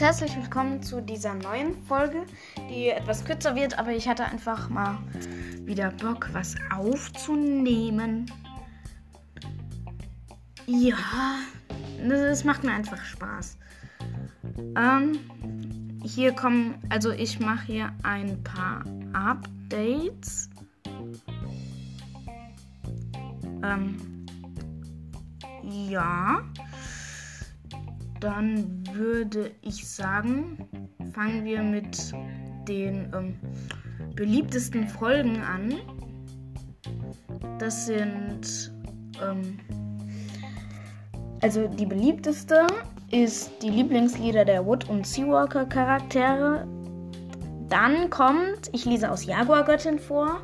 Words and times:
und 0.00 0.06
herzlich 0.06 0.34
willkommen 0.34 0.82
zu 0.82 1.02
dieser 1.02 1.34
neuen 1.34 1.74
Folge, 1.84 2.24
die 2.70 2.88
etwas 2.88 3.22
kürzer 3.22 3.54
wird, 3.54 3.78
aber 3.78 3.90
ich 3.90 4.08
hatte 4.08 4.24
einfach 4.24 4.70
mal 4.70 4.96
wieder 5.66 5.90
Bock, 5.90 6.30
was 6.32 6.54
aufzunehmen. 6.74 8.24
Ja, 10.66 10.96
das 12.08 12.44
macht 12.44 12.64
mir 12.64 12.72
einfach 12.72 13.02
Spaß. 13.04 13.58
Ähm, 14.74 15.18
hier 16.02 16.32
kommen, 16.32 16.76
also 16.88 17.10
ich 17.10 17.38
mache 17.38 17.66
hier 17.66 17.92
ein 18.02 18.42
paar 18.42 18.84
Updates. 19.12 20.48
Ähm, 23.62 24.26
ja. 25.62 26.42
Dann 28.20 28.84
würde 28.92 29.50
ich 29.62 29.88
sagen, 29.88 30.68
fangen 31.14 31.44
wir 31.44 31.62
mit 31.62 32.12
den 32.68 33.10
ähm, 33.14 33.34
beliebtesten 34.14 34.86
Folgen 34.86 35.40
an. 35.40 35.74
Das 37.58 37.86
sind, 37.86 38.72
ähm, 39.22 39.58
also 41.40 41.66
die 41.66 41.86
beliebteste 41.86 42.66
ist 43.10 43.50
die 43.62 43.70
Lieblingslieder 43.70 44.44
der 44.44 44.66
Wood- 44.66 44.88
und 44.90 45.06
Seawalker 45.06 45.64
Charaktere. 45.64 46.68
Dann 47.70 48.10
kommt, 48.10 48.68
ich 48.72 48.84
lese 48.84 49.10
aus 49.10 49.24
Jaguar-Göttin 49.24 49.98
vor. 49.98 50.42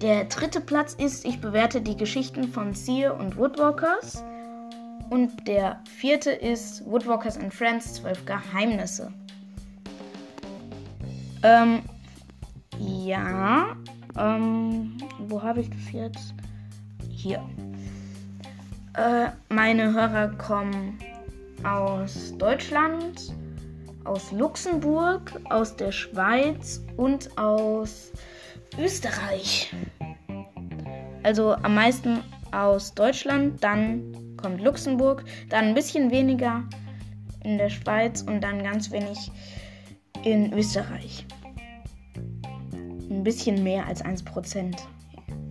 Der 0.00 0.24
dritte 0.24 0.60
Platz 0.60 0.94
ist, 0.94 1.24
ich 1.26 1.40
bewerte 1.40 1.80
die 1.80 1.96
Geschichten 1.96 2.48
von 2.48 2.72
Seer 2.72 3.18
und 3.18 3.36
Woodwalkers. 3.36 4.24
Und 5.14 5.46
der 5.46 5.78
vierte 5.84 6.32
ist 6.32 6.84
Woodwalkers 6.86 7.38
and 7.38 7.54
Friends 7.54 7.94
12 7.94 8.26
Geheimnisse. 8.26 9.12
Ähm, 11.44 11.82
ja. 12.80 13.76
Ähm, 14.18 14.96
wo 15.20 15.40
habe 15.40 15.60
ich 15.60 15.70
das 15.70 15.92
jetzt? 15.92 16.34
Hier. 17.08 17.48
Äh, 18.94 19.28
meine 19.50 19.92
Hörer 19.92 20.30
kommen 20.36 20.98
aus 21.62 22.34
Deutschland, 22.36 23.32
aus 24.02 24.32
Luxemburg, 24.32 25.40
aus 25.48 25.76
der 25.76 25.92
Schweiz 25.92 26.84
und 26.96 27.38
aus 27.38 28.10
Österreich. 28.80 29.72
Also 31.22 31.54
am 31.54 31.76
meisten 31.76 32.18
aus 32.50 32.92
Deutschland, 32.94 33.62
dann 33.62 34.23
kommt 34.44 34.60
Luxemburg, 34.60 35.24
dann 35.48 35.68
ein 35.68 35.74
bisschen 35.74 36.10
weniger 36.10 36.64
in 37.44 37.56
der 37.56 37.70
Schweiz 37.70 38.20
und 38.20 38.42
dann 38.42 38.62
ganz 38.62 38.90
wenig 38.90 39.30
in 40.22 40.52
Österreich. 40.52 41.24
Ein 43.08 43.24
bisschen 43.24 43.64
mehr 43.64 43.86
als 43.86 44.04
1%. 44.04 44.76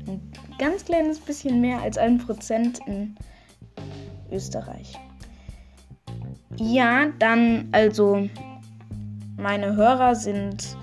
Ein 0.06 0.32
ganz 0.60 0.86
kleines 0.86 1.20
bisschen 1.20 1.60
mehr 1.60 1.82
als 1.82 1.98
1% 1.98 2.86
in 2.86 3.16
Österreich. 4.32 4.94
Ja, 6.58 7.08
dann 7.18 7.70
also 7.72 8.30
meine 9.38 9.76
Hörer 9.76 10.14
sind 10.14 10.78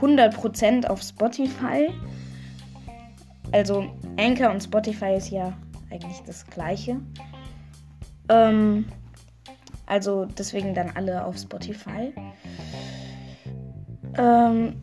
100% 0.00 0.86
auf 0.88 1.00
Spotify. 1.00 1.90
Also 3.52 3.86
Anchor 4.18 4.50
und 4.50 4.64
Spotify 4.64 5.14
ist 5.16 5.30
ja 5.30 5.52
eigentlich 5.90 6.20
das 6.26 6.44
gleiche. 6.46 7.00
Ähm, 8.28 8.86
also 9.86 10.24
deswegen 10.24 10.74
dann 10.74 10.90
alle 10.94 11.24
auf 11.24 11.38
Spotify. 11.38 12.12
Ähm, 14.18 14.82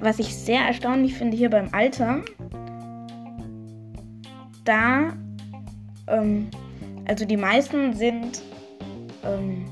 was 0.00 0.18
ich 0.18 0.34
sehr 0.34 0.60
erstaunlich 0.60 1.14
finde 1.14 1.36
hier 1.36 1.50
beim 1.50 1.68
Alter, 1.72 2.22
da, 4.64 5.14
ähm, 6.06 6.48
also 7.06 7.24
die 7.24 7.36
meisten 7.36 7.94
sind 7.94 8.42
ähm, 9.24 9.64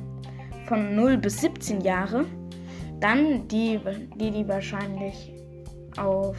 von 0.66 0.94
0 0.94 1.18
bis 1.18 1.40
17 1.40 1.82
Jahre. 1.82 2.24
Dann 3.00 3.46
die, 3.48 3.78
die, 4.16 4.30
die 4.30 4.48
wahrscheinlich 4.48 5.32
auf 5.98 6.36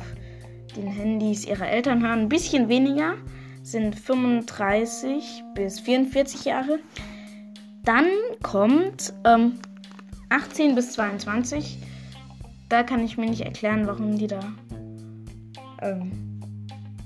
den 0.75 0.87
Handys 0.87 1.45
ihrer 1.45 1.69
Eltern 1.69 2.01
hören, 2.01 2.21
ein 2.21 2.29
bisschen 2.29 2.69
weniger 2.69 3.15
sind 3.65 3.99
35 3.99 5.43
bis 5.55 5.79
44 5.79 6.45
Jahre. 6.45 6.79
Dann 7.83 8.05
kommt 8.43 9.11
ähm, 9.25 9.53
18 10.29 10.75
bis 10.75 10.91
22. 10.93 11.79
Da 12.69 12.83
kann 12.83 13.03
ich 13.03 13.17
mir 13.17 13.27
nicht 13.27 13.41
erklären, 13.41 13.87
warum 13.87 14.17
die 14.17 14.27
da, 14.27 14.39
ähm, 15.81 16.39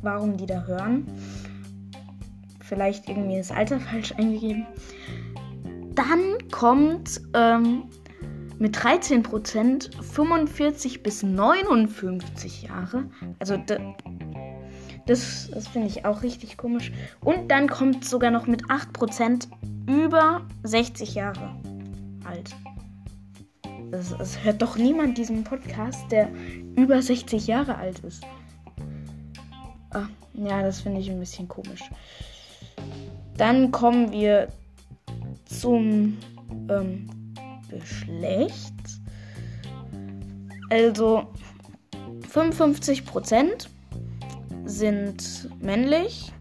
warum 0.02 0.36
die 0.36 0.46
da 0.46 0.66
hören. 0.66 1.08
Vielleicht 2.60 3.08
irgendwie 3.08 3.38
das 3.38 3.52
Alter 3.52 3.80
falsch 3.92 4.12
eingegeben. 4.12 4.68
Dann 5.96 6.38
kommt 6.52 7.22
ähm, 7.34 7.84
mit 8.58 8.78
13% 8.78 10.04
45 10.04 11.04
bis 11.04 11.24
59 11.24 12.64
Jahre. 12.64 13.10
Also 13.40 13.56
das, 15.06 15.50
das 15.54 15.68
finde 15.68 15.88
ich 15.88 16.06
auch 16.06 16.24
richtig 16.24 16.58
komisch. 16.58 16.92
Und 17.22 17.50
dann 17.50 17.68
kommt 17.68 18.06
sogar 18.06 18.32
noch 18.32 18.48
mit 18.48 18.66
8% 18.66 19.48
über 19.88 20.42
60 20.64 21.16
Jahre 21.16 21.56
alt. 22.26 22.56
Es 23.92 24.44
hört 24.44 24.62
doch 24.62 24.78
niemand 24.78 25.18
diesen 25.18 25.44
Podcast, 25.44 26.12
der 26.12 26.30
über 26.76 27.02
60 27.02 27.48
Jahre 27.48 27.76
alt 27.76 28.00
ist. 28.00 28.24
Ah, 29.92 30.06
ja, 30.34 30.62
das 30.62 30.82
finde 30.82 31.02
ich 31.02 31.10
ein 31.10 31.20
bisschen 31.20 31.48
komisch. 31.48 31.82
Dann 33.36 33.72
kommen 33.72 34.12
wir 34.12 34.50
zum 35.46 36.18
ähm, 36.70 37.10
Geschlecht. 37.70 38.74
Also 40.70 41.28
55 42.30 43.06
Prozent 43.06 43.70
sind 44.70 45.50
männlich, 45.62 46.32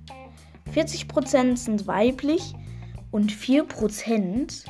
40% 0.74 1.56
sind 1.56 1.86
weiblich 1.86 2.54
und 3.10 3.32
4% 3.32 4.66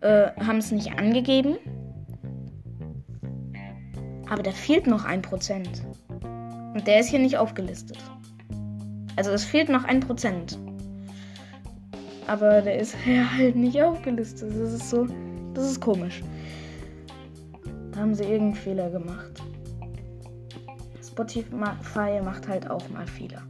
äh, 0.00 0.30
haben 0.44 0.58
es 0.58 0.72
nicht 0.72 0.98
angegeben. 0.98 1.56
Aber 4.28 4.42
da 4.42 4.50
fehlt 4.50 4.86
noch 4.86 5.04
1%. 5.04 5.66
Und 6.74 6.86
der 6.86 7.00
ist 7.00 7.08
hier 7.08 7.18
nicht 7.18 7.36
aufgelistet. 7.36 7.98
Also 9.16 9.30
es 9.30 9.44
fehlt 9.44 9.68
noch 9.68 9.84
1%. 9.84 10.56
Aber 12.26 12.62
der 12.62 12.78
ist 12.78 12.96
halt 13.36 13.56
nicht 13.56 13.80
aufgelistet. 13.82 14.50
Das 14.50 14.72
ist 14.72 14.90
so. 14.90 15.06
Das 15.54 15.70
ist 15.70 15.80
komisch. 15.80 16.22
Da 17.92 18.00
haben 18.00 18.14
sie 18.14 18.24
irgendeinen 18.24 18.54
Fehler 18.54 18.88
gemacht. 18.88 19.41
Spotify 21.12 22.20
macht 22.24 22.48
halt 22.48 22.70
auch 22.70 22.88
mal 22.88 23.06
Fehler. 23.06 23.42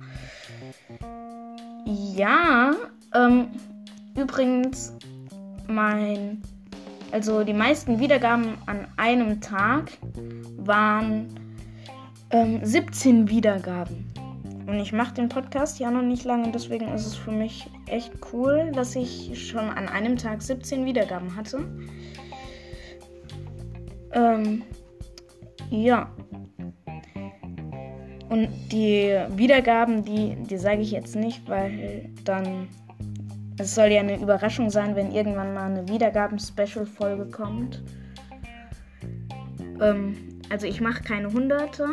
Ja, 1.85 2.73
ähm, 3.15 3.49
übrigens, 4.17 4.95
mein, 5.69 6.43
also 7.13 7.45
die 7.45 7.55
meisten 7.55 8.01
Wiedergaben 8.01 8.59
an 8.67 8.89
einem 8.97 9.41
Tag 9.41 9.93
waren 10.59 11.29
ähm, 12.31 12.61
17 12.65 13.29
Wiedergaben. 13.29 14.07
Und 14.67 14.79
ich 14.79 14.93
mache 14.93 15.15
den 15.15 15.29
Podcast 15.29 15.79
ja 15.79 15.91
noch 15.91 16.03
nicht 16.03 16.25
lange, 16.25 16.51
deswegen 16.51 16.89
ist 16.89 17.07
es 17.07 17.15
für 17.15 17.33
mich 17.33 17.69
echt 17.87 18.13
cool, 18.33 18.73
dass 18.75 18.97
ich 18.97 19.49
schon 19.49 19.69
an 19.69 19.89
einem 19.89 20.17
Tag 20.17 20.43
17 20.43 20.85
Wiedergaben 20.85 21.35
hatte. 21.37 21.65
Ähm, 24.13 24.63
ja, 25.71 26.11
und 28.33 28.49
die 28.73 29.15
Wiedergaben, 29.37 30.07
die, 30.07 30.37
die 30.49 30.57
sage 30.57 30.81
ich 30.81 30.91
jetzt 30.91 31.15
nicht, 31.15 31.47
weil 31.49 32.09
dann. 32.25 32.67
Es 33.59 33.75
soll 33.75 33.89
ja 33.89 34.01
eine 34.01 34.19
Überraschung 34.19 34.71
sein, 34.71 34.97
wenn 34.97 35.13
irgendwann 35.13 35.53
mal 35.53 35.71
eine 35.71 35.87
Wiedergaben-Special-Folge 35.87 37.27
kommt. 37.27 37.83
Ähm, 39.81 40.17
also 40.49 40.67
ich 40.67 40.81
mache 40.81 41.03
keine 41.03 41.31
Hunderte. 41.31 41.87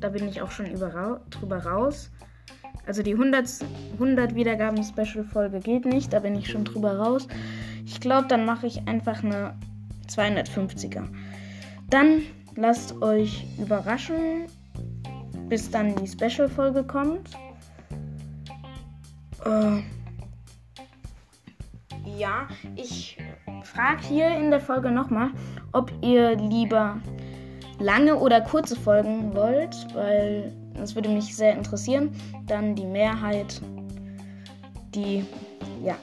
Da 0.00 0.08
bin 0.08 0.28
ich 0.28 0.42
auch 0.42 0.50
schon 0.50 0.66
über, 0.66 1.20
drüber 1.30 1.58
raus. 1.58 2.10
Also 2.84 3.04
die 3.04 3.12
100, 3.12 3.48
100 3.92 4.34
Wiedergaben-Special-Folge 4.34 5.60
geht 5.60 5.86
nicht. 5.86 6.12
Da 6.12 6.18
bin 6.18 6.34
ich 6.34 6.50
schon 6.50 6.64
drüber 6.64 6.98
raus. 6.98 7.28
Ich 7.86 8.00
glaube, 8.00 8.26
dann 8.26 8.44
mache 8.44 8.66
ich 8.66 8.86
einfach 8.88 9.22
eine 9.22 9.54
250er. 10.08 11.04
Dann 11.88 12.22
lasst 12.56 13.00
euch 13.00 13.46
überraschen 13.58 14.48
bis 15.48 15.70
dann 15.70 15.94
die 15.96 16.06
Special-Folge 16.06 16.84
kommt. 16.84 17.30
Äh, 19.44 19.82
ja, 22.18 22.48
ich 22.76 23.18
fragt 23.64 24.04
hier 24.04 24.36
in 24.36 24.50
der 24.50 24.60
Folge 24.60 24.90
nochmal, 24.90 25.30
ob 25.72 25.92
ihr 26.02 26.36
lieber 26.36 26.98
lange 27.78 28.16
oder 28.16 28.40
kurze 28.40 28.76
Folgen 28.76 29.34
wollt, 29.34 29.74
weil 29.94 30.52
das 30.74 30.94
würde 30.94 31.08
mich 31.08 31.34
sehr 31.34 31.54
interessieren. 31.54 32.10
Dann 32.46 32.74
die 32.74 32.86
Mehrheit, 32.86 33.60
die 34.94 35.24
ja 35.84 35.96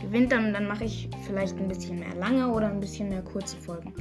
gewinnt 0.00 0.32
dann, 0.32 0.52
dann 0.52 0.66
mache 0.66 0.84
ich 0.84 1.08
vielleicht 1.26 1.56
ein 1.58 1.68
bisschen 1.68 1.98
mehr 2.00 2.14
lange 2.16 2.48
oder 2.48 2.68
ein 2.68 2.80
bisschen 2.80 3.08
mehr 3.08 3.22
kurze 3.22 3.56
Folgen. 3.56 3.94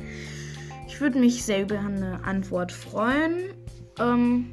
Ich 0.87 0.99
würde 0.99 1.19
mich 1.19 1.43
sehr 1.43 1.61
über 1.61 1.79
eine 1.79 2.23
Antwort 2.23 2.71
freuen. 2.71 3.53
Ähm, 3.99 4.51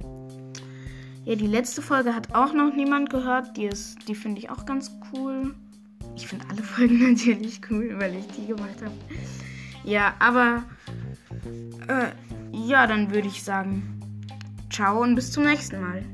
ja, 1.25 1.35
die 1.35 1.47
letzte 1.47 1.83
Folge 1.83 2.15
hat 2.15 2.35
auch 2.35 2.53
noch 2.53 2.73
niemand 2.75 3.11
gehört. 3.11 3.57
Die, 3.57 3.69
die 4.07 4.15
finde 4.15 4.39
ich 4.39 4.51
auch 4.51 4.65
ganz 4.65 4.93
cool. 5.13 5.55
Ich 6.15 6.27
finde 6.27 6.47
alle 6.49 6.63
Folgen 6.65 7.13
natürlich 7.13 7.61
cool, 7.71 7.95
weil 7.99 8.15
ich 8.17 8.27
die 8.29 8.47
gemacht 8.47 8.81
habe. 8.83 8.95
Ja, 9.85 10.15
aber 10.19 10.65
äh, 11.89 12.09
ja, 12.53 12.87
dann 12.87 13.13
würde 13.13 13.29
ich 13.29 13.43
sagen, 13.43 14.01
ciao 14.71 15.03
und 15.03 15.15
bis 15.15 15.33
zum 15.33 15.45
nächsten 15.45 15.81
Mal. 15.81 16.05